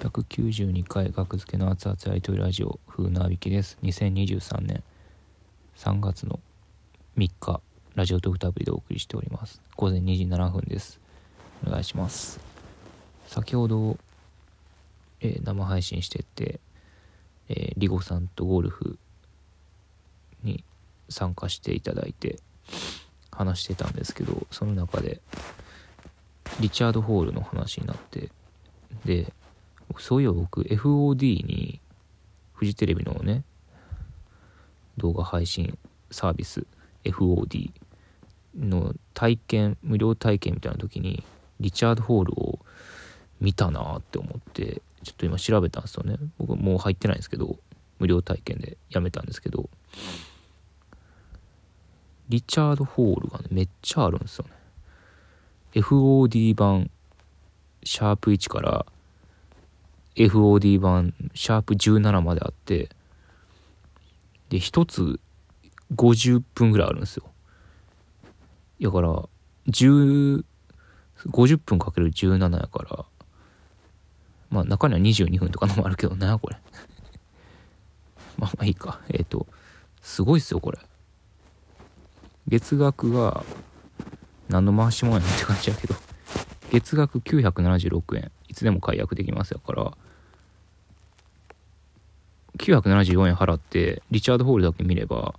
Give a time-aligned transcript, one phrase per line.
[0.00, 3.78] 692回学付けの熱々やりとりラジオ風なびきです。
[3.82, 4.82] 2023年
[5.78, 6.38] 3月の
[7.16, 7.60] 3日
[7.94, 9.60] ラジオトークタブリでお送りしております。
[9.74, 11.00] 午前2時7分です。
[11.66, 12.38] お願いします。
[13.26, 13.96] 先ほど、
[15.20, 16.60] えー生配信してて、
[17.48, 18.98] えーリゴさんとゴルフ
[20.42, 20.62] に
[21.08, 22.38] 参加していただいて
[23.30, 25.20] 話してたんですけどその中で
[26.60, 28.30] リチャード・ホールの話になって
[29.04, 29.32] で
[29.98, 31.80] そういえば僕 FOD に
[32.54, 33.44] フジテレビのね
[34.96, 35.78] 動画配信
[36.10, 36.66] サービス
[37.04, 37.70] FOD
[38.58, 41.22] の体験無料体験みたいな時に
[41.60, 42.58] リチャード・ホールを
[43.40, 46.16] 見たなって思ってちょっと今調べたんですよね。
[46.38, 47.58] 僕もう入ってないんですけど
[47.98, 49.68] 無料体験でやめたんですけど。
[52.28, 54.50] リチャード・ホールがねめっちゃあるんですよね。
[55.74, 56.90] FOD 版
[57.84, 58.86] シャープ1から
[60.16, 62.88] FOD 版シャープ17まであって
[64.48, 65.20] で1つ
[65.94, 67.24] 50分ぐらいあるんですよ。
[68.80, 69.22] だから
[69.68, 70.44] 10
[71.28, 73.04] 50分かける17やから
[74.50, 76.56] まあ中には22分とかのもあるけどなこれ。
[78.38, 79.00] まあまあいいか。
[79.08, 79.46] えっ、と
[80.00, 80.78] すごいっすよこれ。
[82.46, 83.44] 月額が
[84.48, 85.94] 何の回しもんやねって感じやけど。
[86.70, 88.30] 月額976円。
[88.48, 89.96] いつでも解約できますやから。
[92.56, 95.34] 974円払ってリチャードホールだけ見れば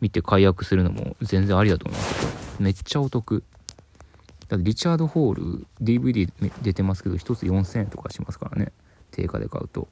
[0.00, 2.62] 見て解約するのも全然ありだと思います。
[2.62, 3.42] めっちゃお得。
[4.48, 6.30] だってリチャードホール DVD
[6.62, 8.72] 出てますけど1つ4000円とかしますからね。
[9.10, 9.88] 定価で買うと。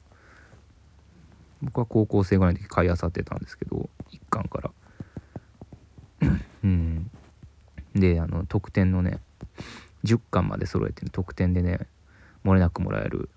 [1.61, 4.71] 僕は高校生ぐらいの時買いあさってたんですけど1巻から。
[6.63, 7.09] うん。
[7.95, 9.19] であの特典のね
[10.03, 11.79] 10巻まで揃えてる特典でね
[12.43, 13.29] 漏れなくもらえる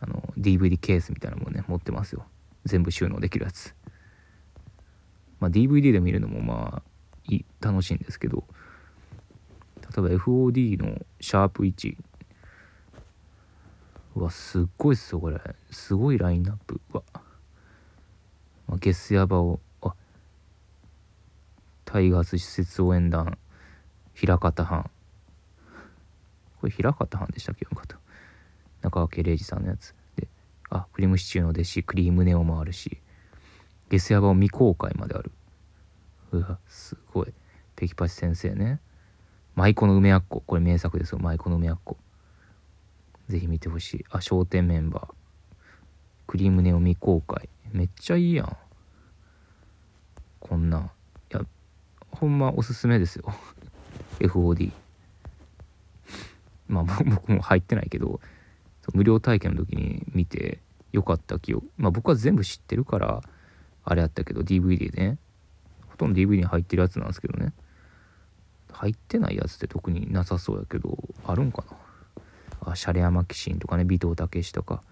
[0.00, 2.24] あの DVD ケースみたいなのもね持ってますよ。
[2.64, 3.74] 全部収納できるやつ。
[5.40, 6.90] まあ DVD で見るのもまあ
[7.28, 8.44] いい楽しいんですけど
[9.82, 11.96] 例えば FOD のシャープ1
[14.16, 15.40] うわすっごいっすよこれ。
[15.70, 17.02] すごいラインナップうわ、
[18.68, 19.94] まあ、ゲスヤバをあ
[21.84, 23.36] タイガース施設応援団
[24.14, 24.88] 平方班
[26.60, 27.64] これ平方班でしたっけ？
[27.64, 27.98] よかった。
[28.82, 29.94] 中脇礼二さんのやつ。
[30.74, 32.98] あクリームシチューの弟子クリームネオもあるし
[33.90, 35.30] ゲスヤバを未公開まである。
[36.32, 37.32] うわすごい。
[37.76, 38.80] ペキパチ先生ね。
[39.54, 40.42] 舞妓の梅やっこ。
[40.44, 41.18] これ名作ですよ。
[41.20, 41.96] 舞妓の梅やっこ。
[43.28, 44.04] ぜひ見てほしい。
[44.10, 45.14] あ商店メンバー。
[46.26, 47.48] クリームネオ未公開。
[47.70, 48.56] めっちゃいいやん。
[50.40, 50.82] こんない
[51.30, 51.40] や
[52.10, 53.32] ほんまおすすめですよ。
[54.18, 54.72] FOD
[56.66, 58.20] まあ僕も入ってないけど
[58.92, 60.58] 無料体験の時に見て
[60.94, 61.68] よかった記憶。
[61.76, 63.20] まあ僕は全部知ってるから
[63.82, 65.18] あれやったけど DVD でね。
[65.88, 67.52] ほとんど DVD に入ってるやつなんですけどね。
[68.70, 70.96] 入ってないやつって特になさそうやけど
[71.26, 71.64] あるんか
[72.62, 72.70] な。
[72.72, 74.84] あシャレ山騎士とかね尾藤武史とか。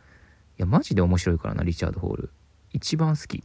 [0.59, 2.31] いやマジで面白いからなリチャード・ホール。
[2.73, 3.45] 一番好き。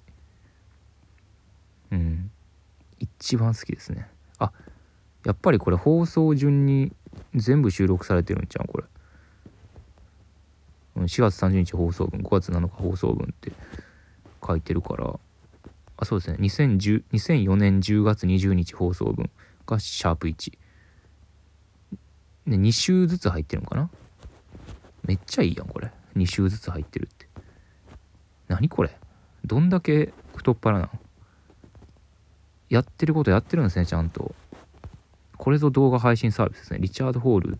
[1.92, 2.32] うん。
[2.98, 4.10] 一番好きですね。
[4.40, 4.52] あ
[5.24, 6.92] やっぱりこれ放送順に
[7.36, 8.86] 全部収録されてるんちゃうこれ。
[11.06, 13.52] 4月30日放送分5月7日放送分って
[14.46, 15.20] 書いてるから
[15.98, 16.38] あそうですね。
[16.40, 19.30] 2010 2004年10月20日放送分
[19.66, 20.52] がシャープ1
[22.48, 23.90] で2週ずつ入ってるのかな？
[25.04, 25.92] めっちゃいいやんこれ。
[26.16, 27.28] 2週ずつ入ってるって。
[28.48, 28.96] 何これ？
[29.46, 30.92] どんだけ太っ腹なの
[32.70, 34.36] やってることやってるんですねちゃんと。
[35.38, 36.80] これぞ動画配信サービスですね。
[36.80, 37.60] リチャード・ホール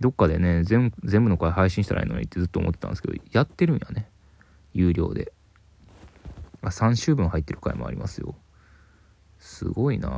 [0.00, 4.08] どっかでね全部の回配信したらいいのにってずっと思ってたんですけどやってるんやね。
[4.72, 5.32] 有料で。
[6.62, 8.34] あ3週分入ってる回もありますよ。
[9.38, 10.08] すごいな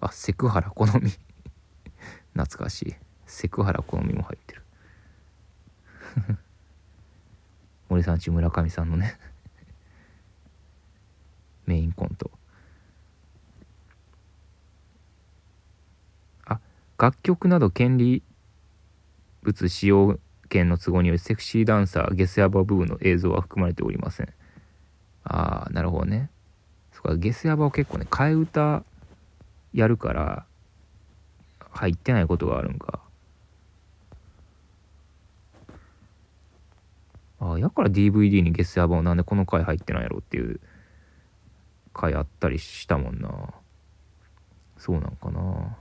[0.00, 1.10] ああセクハラ好み。
[2.32, 2.94] 懐かしい。
[3.26, 4.62] セクハラ好みも入ってる。
[7.90, 9.18] 森さんち村上さんのね。
[11.66, 12.30] メインコント。
[16.46, 16.60] あ
[16.98, 18.22] 楽曲など権利
[19.42, 24.28] 物使用権の都合によりセクシーダンサーゲスヤバ部分の映像は含まれておりません。
[25.24, 26.30] ああなるほどね。
[26.92, 28.84] そっかゲスヤバを結構ね替え歌
[29.72, 30.44] やるから
[31.70, 33.00] 入ってないことがあるんか。
[37.38, 40.60] ああやから DVD にゲスヤバをなんでこの回入ってないやろっていう
[41.94, 43.30] 回あったりしたもんな。
[44.76, 45.76] そうなんかな。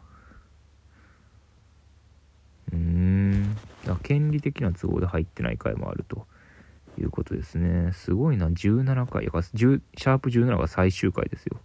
[2.72, 3.56] うーん。
[4.04, 6.28] 権利的な都合で入ってない回もあると
[7.00, 7.92] いうことですね。
[7.94, 8.48] すごいな。
[8.48, 9.26] 17回。
[9.26, 11.60] やから10シャープ17が最終回ですよ。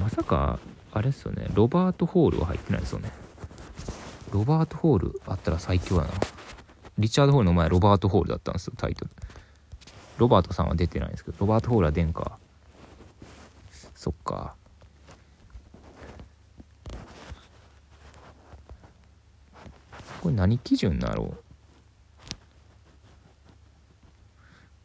[0.00, 0.58] まさか
[0.92, 1.48] あれっすよね。
[1.54, 3.10] ロバート・ホールは入ってないですよね。
[4.32, 6.08] ロバート・ホールあったら最強やな。
[6.98, 9.10] リチャード・ホールの前ロバート・ホールだったんですよタイトル。
[10.18, 12.38] ロバートさんは出てないんですけどロバート・ホールは出んか。
[13.94, 14.54] そっか。
[20.24, 21.36] これ何基準だろう？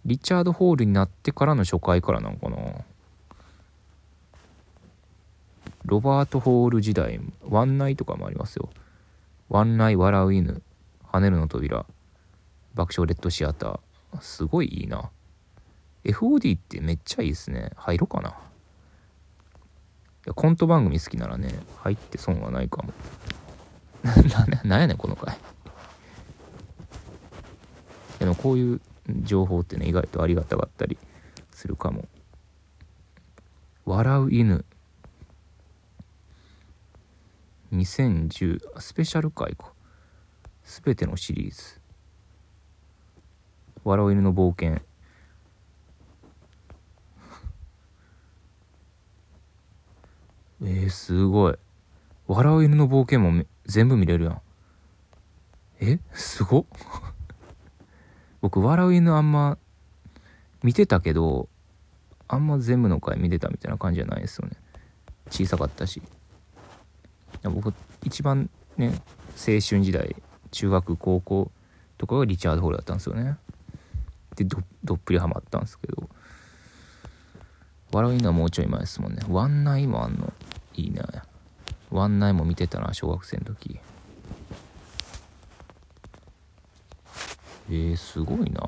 [0.06, 2.58] リチャード・ホールになってからの初回からなのかな？
[5.86, 8.68] ロバート・ホール時代ワンナイとかもありますよ。
[9.48, 10.62] ワンナイ笑う犬
[11.10, 11.86] 跳ねるの扉
[12.76, 14.22] 爆笑レッドシアター。
[14.22, 15.10] すごいいいな。
[16.04, 17.72] FOD ってめっちゃいいですね。
[17.78, 18.30] 入ろうかな。
[18.30, 18.34] い
[20.26, 22.92] やコント番組好きならね入って損はないかも。
[24.63, 25.38] ななんやねんこの回。
[28.19, 28.81] でもこういう
[29.24, 30.98] 情報ってね意外とありがたかったり
[31.51, 32.07] するかも。
[33.86, 34.66] 笑う犬。
[37.74, 39.74] 2010スペシャル回か。
[40.63, 41.80] 全てのシリーズ。
[43.84, 44.81] 笑う犬の冒険。
[50.62, 51.56] えー、すごい。
[52.28, 54.42] 笑う犬の冒険も全部見れるやん。
[55.80, 56.00] え？
[56.12, 56.66] すご
[58.42, 59.60] 僕笑う犬あんま
[60.63, 61.48] 見てたけど
[62.27, 64.57] あんま全部の回見てたみたいな感じじゃないですよね。
[65.30, 66.01] 小さかったし。
[67.44, 67.74] 僕
[68.04, 69.01] 一番ね
[69.38, 70.16] 青春時代
[70.51, 71.51] 中学高校
[71.98, 73.38] とかがリチャード・ホールだったんですよね。
[74.36, 76.10] でどどっぷりハマったんですけど。
[77.92, 79.21] 笑う犬はもうちょい前ですもんね。
[79.30, 80.33] ワンナイもあんの。
[80.74, 81.01] いいね
[81.92, 83.80] ワンナイも見てたな小学生の時。
[87.72, 88.62] えー、すごいな。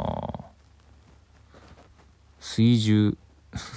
[2.39, 3.15] 水獣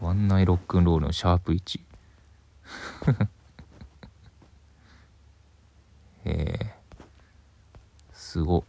[0.00, 1.80] ワンナイロックンロールのシャープ1
[6.26, 6.72] えー、
[8.12, 8.64] すご。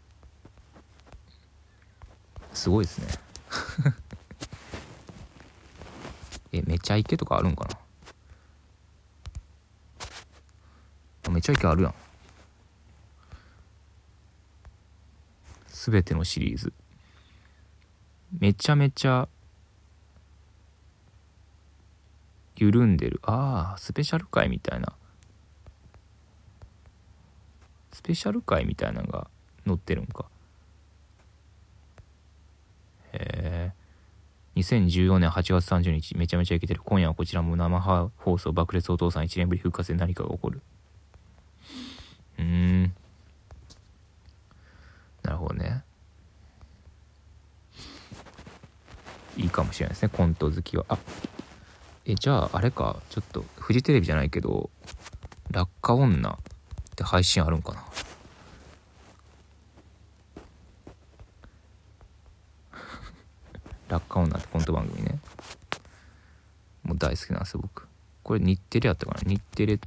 [2.54, 3.08] すごいですね。
[6.58, 7.68] えめちゃイケとかあるんか
[11.24, 11.32] な？
[11.32, 11.94] めちゃイケあるやん。
[15.70, 16.72] 全てのシリーズ。
[18.40, 19.28] めちゃめちゃ
[22.56, 23.20] 緩んでる。
[23.24, 24.94] ああスペシャル回みたいな。
[27.92, 29.28] スペシャル回みたいなのが
[29.66, 30.26] 載ってるんか。
[33.14, 33.85] へえ
[34.56, 36.82] 2014年8月30日めちゃめちゃイケてる。
[36.84, 40.62] 今夜はこちらも生放送爆裂お父さん1年ぶり復活で何かが起こる。
[42.40, 42.96] うーん。
[45.24, 45.84] なるほどね。
[49.38, 50.86] いいかもしれないですねコント好きは。
[50.88, 50.98] あ
[52.06, 53.02] えじゃああれか。
[53.10, 54.70] ちょっとフジテレビじゃないけど
[55.52, 56.38] 「落下女」っ
[56.96, 57.84] て配信あるんかな
[63.88, 65.20] 落下女ってコント番組ね
[66.98, 67.88] 大好きなんですよ僕。
[68.24, 69.22] これ日テレやったかな？
[69.30, 69.80] 日テレ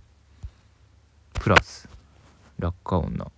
[1.35, 1.89] プラス。
[2.59, 3.31] 落下女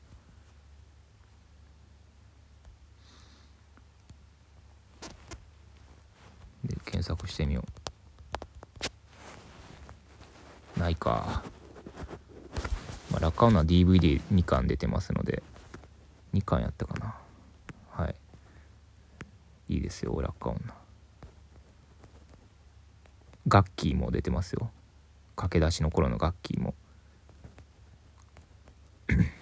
[6.64, 7.64] で検索してみよ
[10.76, 10.80] う。
[10.80, 11.42] ないか。
[13.10, 15.42] まあ落下女 DVD2 巻出てますので。
[16.32, 17.16] 2巻やったかな？
[17.90, 18.14] はい。
[19.68, 20.58] いいですよ落下女
[23.48, 24.70] ガッキーも出てますよ。
[25.36, 26.74] 駆け出しの頃のガッキーも。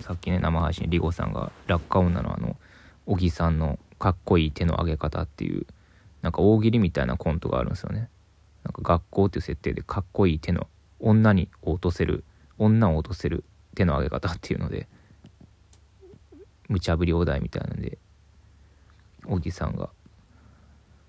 [0.00, 2.56] さっきね生配信リゴさんが落下女のあの
[3.06, 5.66] 小木さんのかっこいい手の上げ方っていう
[6.20, 8.08] なんか大喜利みたいなコントがあるんですよね。
[8.64, 10.68] なんか学校っていう設定でかっこいい手の
[11.00, 12.24] 女に落とせる
[12.58, 13.44] 女を落とせる
[13.74, 14.88] 手の上げ方っていうので
[16.68, 17.98] 無茶ぶりお題みたいなんで
[19.24, 19.90] 小木さんが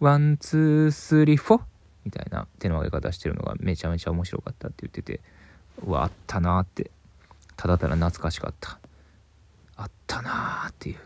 [0.00, 1.62] ワンツースリフォ」
[2.04, 5.20] みたいな手の上げ方してるのがめちゃめちゃ面白かったって言ってて
[5.84, 6.90] うわあったなーって。
[7.60, 8.78] ただただ懐かしかった。
[9.76, 10.98] あったなーっていう。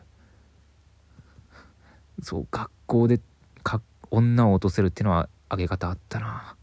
[2.23, 3.21] そう学校で
[3.64, 3.81] か
[4.12, 6.55] 女を落とせるってのは上げ方あったな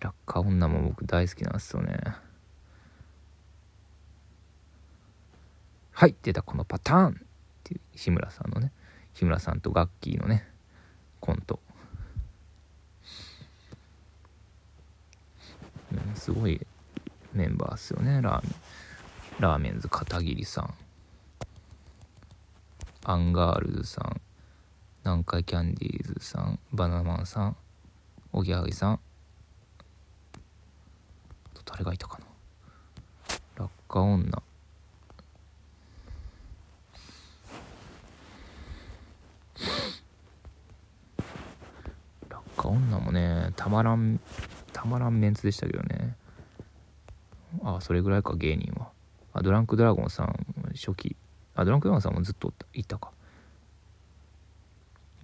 [0.00, 1.98] 落下女も僕大好きなんですよね。
[5.92, 7.12] はい出たこのパターンっ
[7.64, 8.70] ていう日村さんのね
[9.14, 10.46] 日村さんとガッキーのね
[11.18, 11.58] コント、
[15.92, 16.64] うん、すごい
[17.32, 18.20] メンバーっすよね。
[18.22, 18.54] ラーメン
[19.40, 20.74] ラーメンズ片桐さん。
[23.04, 24.20] アンガールズさん。
[25.04, 26.58] 南海キャンディーズさん。
[26.72, 27.56] バナナマンさん。
[28.32, 29.00] おぎやはぎさん。
[31.70, 32.24] 誰がいたかな？
[33.56, 34.42] 落下女。
[42.28, 44.18] 落下女もねたまらん
[44.72, 46.16] たまらんメンツでしたけどね。
[47.62, 48.88] ああそれぐらいか芸人は。
[49.34, 50.34] あドランクドラゴンさん
[50.74, 51.16] 初期。
[51.54, 53.10] あドランクドラゴンさんもずっといたか。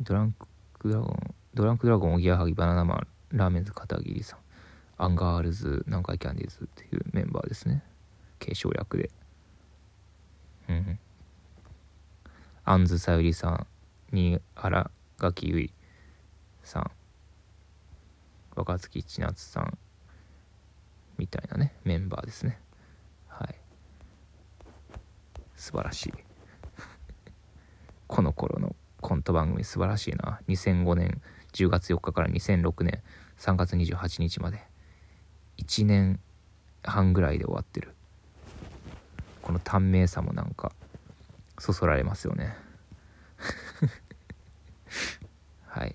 [0.00, 0.32] ドラン
[0.78, 4.38] クドラゴンドランクドラゴンおぎやはぎバナナマンラーメンズ片桐さん。
[4.96, 7.82] アンガールズ南海キャンディーズっていうメンバーですね。
[8.38, 9.10] 敬称略で。
[10.68, 10.98] うん
[12.66, 13.66] アンズさゆりさん
[14.10, 15.84] 新原垣結衣
[16.62, 16.90] さん
[18.56, 19.78] 若槻千夏さん
[21.18, 22.58] みたいなねメンバーですね。
[23.28, 23.54] はい。
[25.56, 26.12] 素晴らしい。
[28.06, 30.40] この頃のコント番組素晴らしいな。
[30.48, 31.20] 2005年
[31.52, 33.02] 10月4日から2006年
[33.38, 34.66] 3月28日まで
[35.58, 36.20] 1年
[36.82, 37.94] 半ぐらいで終わってる。
[39.42, 40.72] この短命さもなんか
[41.58, 42.56] そそられますよね。
[45.68, 45.94] はい。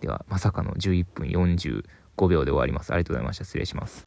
[0.00, 2.92] ではまさかの11分45秒で終わります。
[2.92, 3.44] ありがとうございました。
[3.44, 3.96] 失礼します。